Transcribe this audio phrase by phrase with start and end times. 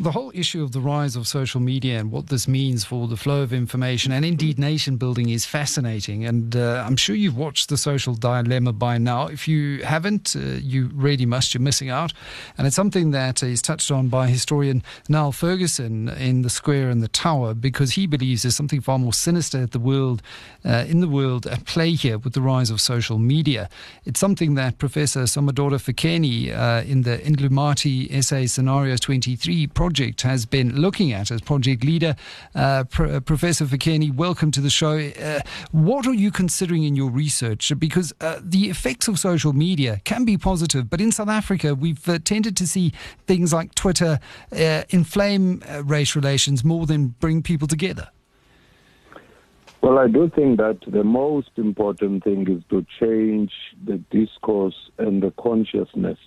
[0.00, 3.18] The whole issue of the rise of social media and what this means for the
[3.18, 6.24] flow of information and indeed nation building is fascinating.
[6.24, 9.26] And uh, I'm sure you've watched The Social Dilemma by now.
[9.26, 11.52] If you haven't, uh, you really must.
[11.52, 12.14] You're missing out.
[12.56, 17.02] And it's something that is touched on by historian Niall Ferguson in The Square and
[17.02, 20.22] the Tower because he believes there's something far more sinister at the world,
[20.64, 23.68] uh, in the world at play here with the rise of social media.
[24.06, 30.22] It's something that Professor Somododa Fikeni uh, in the Indlulamithi SA Scenarios 23 project project
[30.22, 32.14] has been looking at as project leader.
[32.54, 34.96] Uh, Pro- uh, Professor Fikeni, welcome to the show.
[34.98, 35.40] Uh,
[35.72, 37.72] what are you considering in your research?
[37.76, 42.08] Because uh, the effects of social media can be positive, but in South Africa, we've
[42.08, 42.92] uh, tended to see
[43.26, 44.20] things like Twitter
[44.52, 48.10] uh, inflame race relations more than bring people together.
[49.82, 53.50] Well, I do think that the most important thing is to change
[53.84, 56.18] the discourse and the consciousness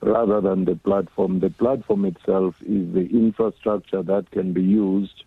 [0.00, 1.40] rather than the platform.
[1.40, 5.24] The platform itself is the infrastructure that can be used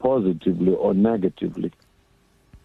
[0.00, 1.72] positively or negatively.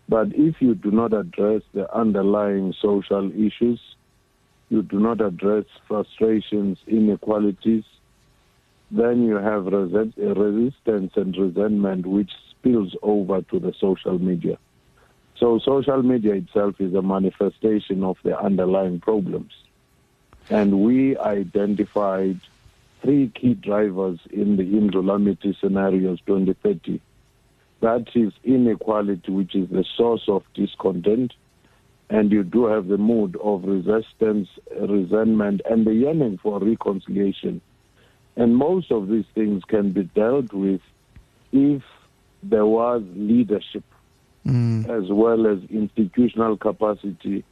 [0.10, 3.80] But if you do not address the underlying social issues,
[4.70, 7.84] you do not address frustrations, inequalities,
[8.92, 14.58] then you have resi- resistance and resentment which spills over to the social media.
[15.40, 19.52] So social media itself is a manifestation of the underlying problems.
[20.50, 22.40] And we identified
[23.02, 27.02] three key drivers in the Indlulamithi scenarios 2030.
[27.82, 31.34] That is inequality, which is the source of discontent.
[32.10, 34.48] And you do have the mood of resistance,
[34.80, 37.62] resentment, and the yearning for reconciliation.
[38.36, 40.82] And most of these things can be dealt with
[41.52, 41.84] if
[42.42, 43.84] there was leadership
[44.46, 44.90] mm.
[44.90, 47.44] as well as institutional capacity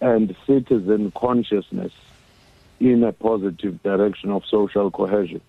[0.00, 1.92] and citizen consciousness
[2.80, 5.40] in a positive direction of social cohesion.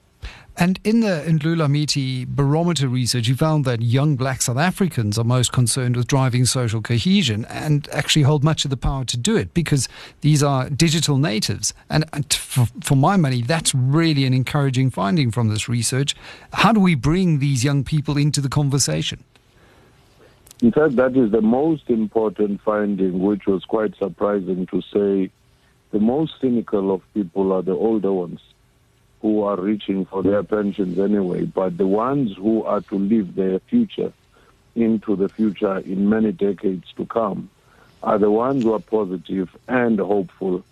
[0.58, 5.54] And in the Indlulamithi barometer research, you found that young black South Africans are most
[5.54, 9.54] concerned with driving social cohesion and actually hold much of the power to do it
[9.54, 9.88] because
[10.20, 11.74] these are digital natives.
[11.90, 16.14] And, for, for my money, that's really an encouraging finding from this research.
[16.52, 19.24] How do we bring these young people into the conversation?
[20.62, 25.32] In fact, that is the most important finding, which was quite surprising to say
[25.92, 28.42] the most cynical of people are the older ones
[29.22, 33.60] who are reaching for their pensions anyway, but the ones who are to live their
[33.60, 34.14] future
[34.76, 37.50] into the future in many decades to come
[38.02, 40.64] are the ones who are positive and hopeful.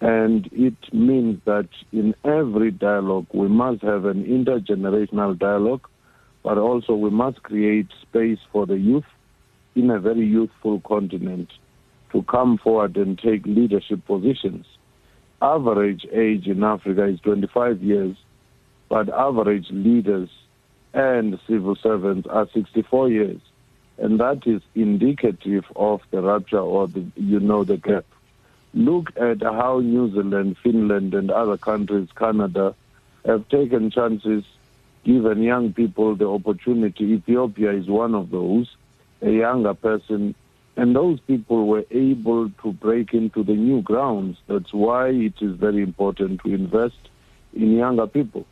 [0.00, 5.88] And it means that in every dialogue, we must have an intergenerational dialogue,
[6.42, 9.06] but also we must create space for the youth
[9.74, 11.50] in a very youthful continent
[12.14, 14.64] to come forward and take leadership positions.
[15.42, 18.16] Average age in Africa is 25 years,
[18.88, 20.30] but average leaders
[20.94, 23.40] and civil servants are 64 years.
[23.98, 28.04] And that is indicative of the rupture or the, you know, the gap.
[28.74, 32.76] Look at how New Zealand, Finland, and other countries, Canada,
[33.24, 34.44] have taken chances,
[35.04, 37.04] given young people the opportunity.
[37.06, 38.76] Ethiopia is one of those.
[39.20, 40.36] A younger person
[40.76, 44.38] and those people were able to break into the new grounds.
[44.48, 46.98] That's why it is very important to invest
[47.52, 48.46] in younger people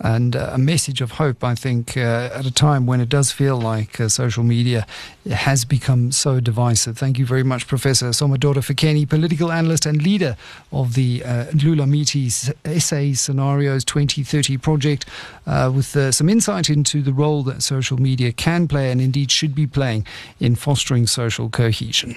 [0.00, 3.32] and uh, a message of hope, I think, uh, at a time when it does
[3.32, 4.86] feel like uh, social media
[5.30, 6.98] has become so divisive.
[6.98, 10.36] Thank you very much, Professor Somododa Fikeni, political analyst and leader
[10.72, 15.06] of the uh, Indlulamithi SA Scenarios 2030 project,
[15.46, 19.30] uh, with uh, some insight into the role that social media can play and indeed
[19.30, 20.06] should be playing
[20.40, 22.16] in fostering social cohesion.